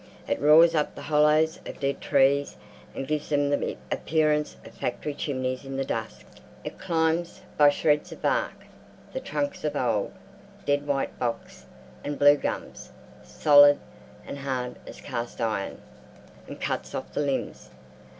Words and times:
It 0.27 0.41
roars 0.41 0.73
up 0.73 0.95
the 0.95 1.03
hollows 1.03 1.59
of 1.67 1.79
dead 1.79 2.01
trees 2.01 2.57
and 2.95 3.07
gives 3.07 3.29
them 3.29 3.51
the 3.51 3.77
appearance 3.91 4.57
of 4.65 4.73
factory 4.73 5.13
chimneys 5.13 5.63
in 5.63 5.77
the 5.77 5.85
dusk. 5.85 6.25
It 6.63 6.79
climbs, 6.79 7.41
by 7.55 7.69
shreds 7.69 8.11
of 8.11 8.19
bark, 8.19 8.65
the 9.13 9.19
trunks 9.19 9.63
of 9.63 9.75
old 9.75 10.11
dead 10.65 10.87
white 10.87 11.19
box 11.19 11.65
and 12.03 12.17
blue 12.17 12.37
gums—solid 12.37 13.77
and 14.25 14.39
hard 14.39 14.77
as 14.87 15.01
cast 15.01 15.39
iron—and 15.39 16.59
cuts 16.59 16.95
off 16.95 17.13
the 17.13 17.21
limbs. 17.21 17.69